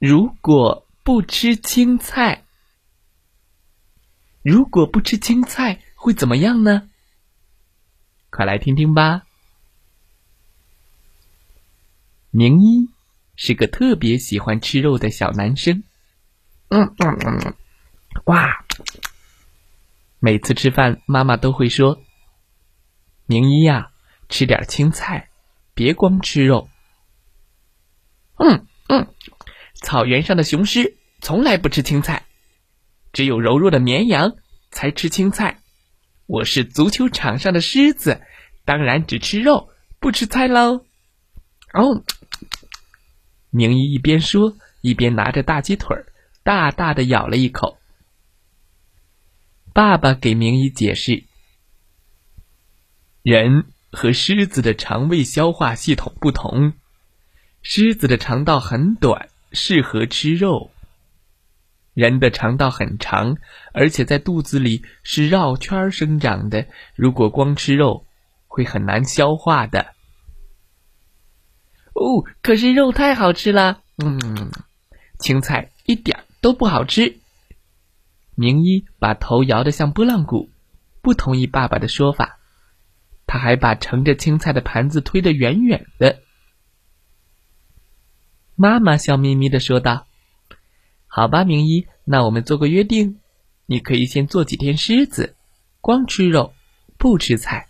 [0.00, 2.44] 如果不吃青菜，
[4.42, 6.88] 如果不吃青菜会怎么样呢？
[8.30, 9.26] 快来听听吧。
[12.30, 12.88] 明一
[13.36, 15.84] 是个特别喜欢吃肉的小男生。
[16.68, 17.54] 嗯嗯嗯，
[18.24, 18.64] 哇！
[20.18, 22.00] 每次吃饭，妈妈都会说
[23.26, 23.92] ：“明一呀，
[24.30, 25.28] 吃点青菜，
[25.74, 26.70] 别光吃肉。”
[28.40, 28.66] 嗯嗯。
[29.90, 32.24] 草原上的雄狮从来不吃青菜，
[33.12, 34.36] 只有柔弱的绵羊
[34.70, 35.58] 才吃青菜。
[36.26, 38.22] 我是足球场上的狮子，
[38.64, 40.84] 当然只吃肉，不吃菜喽。
[41.72, 42.04] 哦，
[43.50, 45.96] 明一一边说，一边拿着大鸡腿
[46.44, 47.76] 大大的咬了一口。
[49.72, 51.24] 爸爸给明一解释：
[53.24, 56.74] 人和狮子的肠胃消化系统不同，
[57.60, 59.29] 狮子的肠道很短。
[59.52, 60.70] 适合吃肉。
[61.92, 63.36] 人的肠道很长，
[63.72, 66.66] 而且在肚子里是绕圈生长的。
[66.94, 68.06] 如果光吃肉，
[68.46, 69.94] 会很难消化的。
[71.92, 73.82] 哦，可是肉太好吃了。
[73.98, 74.50] 嗯，
[75.18, 77.18] 青菜一点都不好吃。
[78.36, 80.48] 明一把头摇得像拨浪鼓，
[81.02, 82.38] 不同意爸爸的说法。
[83.26, 86.22] 他还把盛着青菜的盘子推得远远的。
[88.62, 90.06] 妈妈笑眯眯的说道
[91.08, 93.18] ：“好吧，明一，那我们做个约定，
[93.64, 95.34] 你可以先做几天狮子，
[95.80, 96.52] 光吃肉，
[96.98, 97.68] 不吃菜。”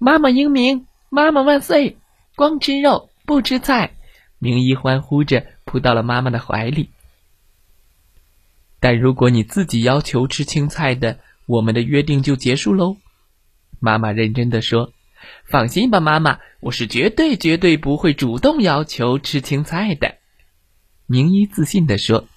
[0.00, 1.98] 妈妈英明，妈妈万岁！
[2.34, 3.98] 光吃肉，不吃菜，
[4.38, 6.88] 明一欢呼着扑到了妈妈的怀里。
[8.80, 12.96] 但如果你自己要求吃青菜的，我们的约定就结束喽。”
[13.80, 14.94] 妈妈认真的说。
[15.44, 20.16] 放心吧，妈妈，我是绝对绝对不会主动要求吃青菜的。”
[21.06, 22.28] 明一自信地说。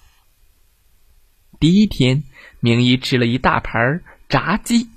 [1.58, 2.22] 第一天，
[2.60, 4.88] 明一吃了一大盘炸鸡。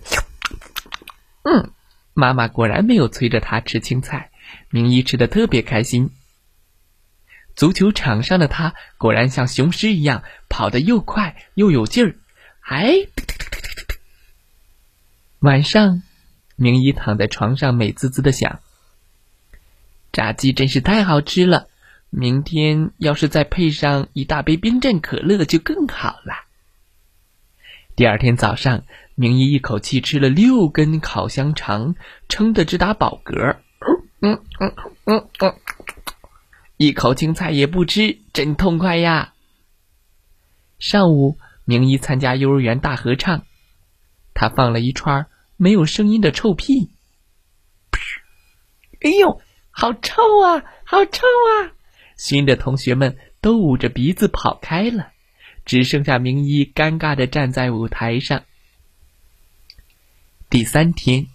[1.44, 1.72] 嗯，
[2.14, 4.31] 妈妈果然没有催着他吃青菜，
[4.70, 6.12] 明一吃的特别开心。
[7.56, 12.16] 足球场上的他果然像雄狮一样，跑得又快又有劲儿。
[12.62, 13.08] 哎，
[15.42, 16.04] 晚上。
[16.63, 18.62] 明一躺在床上，美滋滋的想
[20.13, 21.68] ：“炸鸡真是太好吃了，
[22.09, 26.46] 明天要是再配上一大杯冰镇可乐，就更好了。”
[27.97, 28.85] 第二天早上，
[29.16, 31.96] 明一一口气吃了六根烤香肠，
[32.29, 33.57] 撑得直打饱嗝。
[34.22, 35.56] 嗯嗯嗯嗯，
[36.78, 39.34] 一口青菜也不吃，真痛快呀！
[40.80, 43.44] 上午，明一参加幼儿园大合唱，
[44.34, 45.28] 他放了一串。
[45.58, 46.90] 没有声音的臭屁！
[49.02, 49.41] 哎呦，
[49.72, 51.74] 好臭啊，好臭啊！
[52.18, 55.12] 熏的同学们都捂着鼻子跑开了，
[55.66, 58.44] 只剩下明一尴尬的站在舞台上。
[60.50, 61.28] 第三天，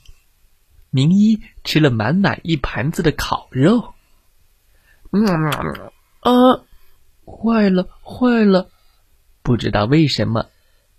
[0.90, 3.94] 明一吃了满满一盘子的烤肉。
[5.10, 5.26] 嗯
[6.20, 6.64] 啊，
[7.24, 8.70] 坏了坏了！
[9.42, 10.46] 不知道为什么，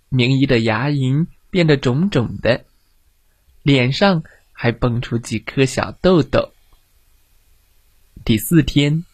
[0.08, 2.64] 明一的牙龈变得肿肿的。
[3.62, 4.22] 脸上
[4.52, 6.52] 还蹦出几颗小痘痘。
[8.24, 9.04] 第四天，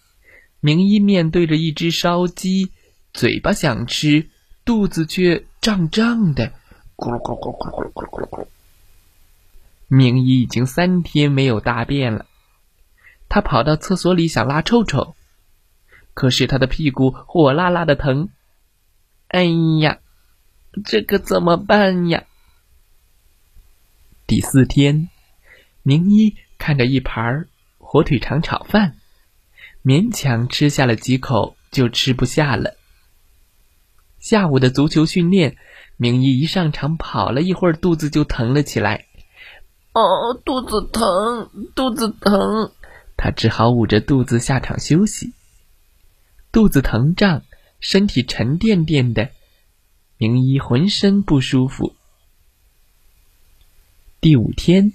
[0.61, 2.73] 明一面对着一只烧鸡，
[3.13, 4.29] 嘴巴想吃，
[4.65, 6.53] 肚子却胀胀的，
[6.97, 8.47] 咕噜咕噜咕噜咕噜咕噜咕噜咕噜。
[9.89, 12.27] 明一已经三天没有大便了，
[13.29, 15.15] 他跑到厕所里想拉臭臭，
[16.15, 18.29] 可是他的屁股火辣辣的疼。
[19.29, 19.45] 哎
[19.81, 19.99] 呀，
[20.85, 22.25] 这可怎么办呀？
[24.27, 25.09] 第四天，
[25.85, 27.47] 明一看着一盘
[27.79, 28.97] 火腿肠炒饭，
[29.85, 32.77] 勉强吃下了几口，就吃不下了。
[34.19, 35.57] 下午的足球训练，
[35.97, 39.05] 明一一上场跑了一会儿，肚子就疼了起来。
[39.93, 42.73] 哦，肚子疼，肚子疼，
[43.17, 45.35] 他只好捂着肚子下场休息。
[46.51, 47.43] 肚子疼胀，
[47.79, 49.31] 身体沉甸甸的，
[50.19, 51.95] 明一浑身不舒服。
[54.27, 54.93] 第五天，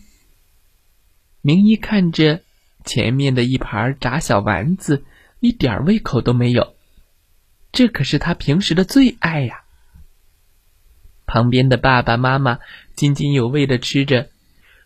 [1.40, 2.42] 明一看着
[2.84, 5.06] 前面的一盘炸小丸子，
[5.40, 6.76] 一点胃口都没有。
[7.72, 9.64] 这可是他平时的最爱呀。
[11.26, 12.60] 旁边的爸爸妈妈
[12.98, 14.30] 津津有味的吃着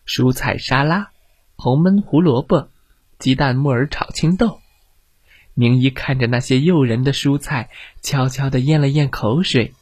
[0.06, 1.10] 蔬菜沙拉、
[1.56, 2.70] 红焖胡萝卜、
[3.18, 4.60] 鸡蛋木耳炒青豆。
[5.54, 7.68] 明一看着那些诱人的蔬菜，
[8.00, 9.74] 悄悄的咽了咽口水。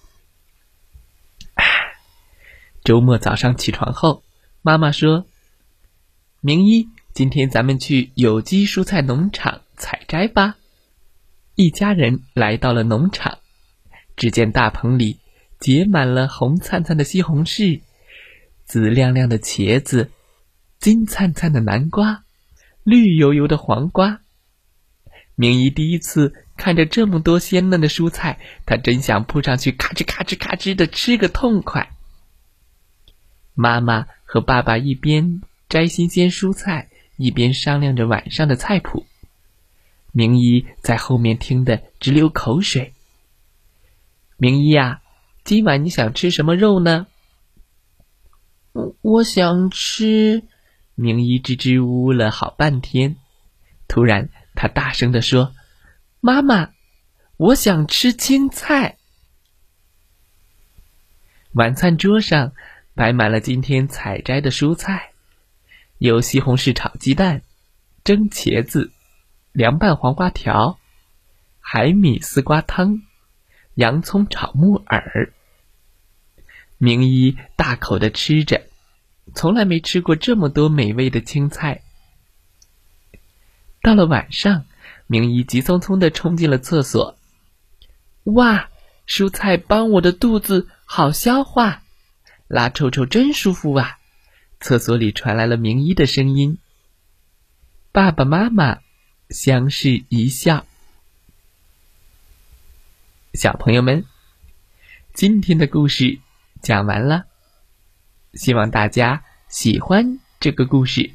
[2.82, 4.22] 周末早上起床后，
[4.66, 5.26] 妈妈说
[6.40, 10.56] ：“明一，今天咱们去有机蔬菜农场采摘吧。”
[11.54, 13.40] 一家人来到了农场，
[14.16, 15.18] 只见大棚里
[15.60, 17.82] 结满了红灿灿的西红柿、
[18.64, 20.10] 紫亮亮的茄子、
[20.78, 22.24] 金灿灿的南瓜、
[22.84, 24.22] 绿油油的黄瓜。
[25.34, 31.93] 明一第一次看着这么多鲜嫩的蔬菜，他真想扑上去咔吱咔吱咔吱的吃个痛快。
[33.54, 39.06] 妈妈和爸爸一边摘新鲜蔬菜，一边商量着晚上的菜谱。
[40.12, 42.92] 明一在后面听得直流口水。
[44.36, 45.00] 明一呀，
[45.44, 47.06] 今晚你想吃什么肉呢？
[48.72, 50.42] 我我想吃。
[50.96, 53.16] 明一支支吾吾了好半天，
[53.88, 55.52] 突然他大声地说
[56.20, 56.70] ：“妈妈，
[57.36, 58.96] 我想吃青菜。”
[61.54, 62.52] 晚餐桌上
[62.94, 65.10] 摆满了今天采摘的蔬菜，
[65.98, 67.42] 有西红柿炒鸡蛋、
[68.02, 68.90] 蒸茄子。
[69.52, 70.80] 凉拌黄瓜条、
[71.60, 73.02] 海米丝瓜汤、
[73.74, 75.32] 洋葱炒木耳。
[76.76, 78.66] 明一大口的吃着，
[79.32, 81.82] 从来没吃过这么多美味的青菜。
[83.80, 84.64] 到了晚上，
[85.06, 87.16] 明一急匆匆的冲进了厕所。
[88.24, 88.70] 哇，
[89.06, 91.83] 蔬菜帮我的肚子好消化，
[92.48, 93.98] 拉臭臭真舒服啊！
[94.60, 96.58] 厕所里传来了明一的声音。
[97.92, 98.80] 爸爸妈妈。
[99.30, 100.66] 相视一笑，
[103.32, 104.04] 小朋友们，
[105.14, 106.20] 今天的故事
[106.60, 107.24] 讲完了，
[108.34, 111.10] 希望大家喜欢这个故事。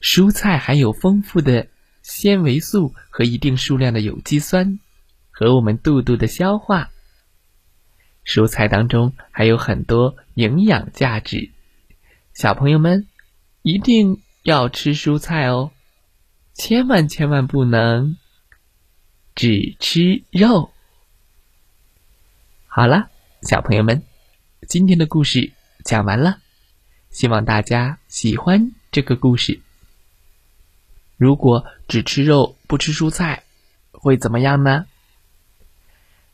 [0.00, 1.66] 蔬菜含有丰富的
[2.02, 4.78] 纤维素和一定数量的有机酸，
[5.30, 6.91] 和我们肚肚的消化。
[8.24, 11.50] 蔬菜当中还有很多营养价值，
[12.34, 13.06] 小朋友们
[13.62, 14.22] 一定。
[14.44, 15.70] 要吃蔬菜哦，
[16.52, 18.16] 千万千万不能
[19.36, 20.72] 只吃肉。
[22.66, 23.08] 好了，
[23.42, 24.02] 小朋友们，
[24.66, 25.52] 今天的故事
[25.84, 26.40] 讲完了，
[27.10, 29.60] 希望大家喜欢这个故事。
[31.16, 33.44] 如果只吃肉不吃蔬菜，
[33.92, 34.86] 会怎么样呢？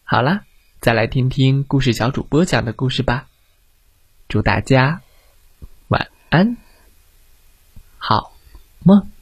[0.02, 0.46] 好了，
[0.80, 3.26] 再来听听故事小主播讲的故事吧。
[4.28, 5.02] 祝大家
[5.88, 6.56] 晚安。
[7.98, 8.32] 好
[8.84, 9.17] 梦。